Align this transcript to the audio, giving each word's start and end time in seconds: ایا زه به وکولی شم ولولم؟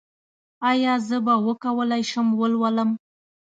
ایا 0.69 0.93
زه 1.07 1.17
به 1.25 1.33
وکولی 1.45 2.03
شم 2.11 2.27
ولولم؟ 2.39 2.89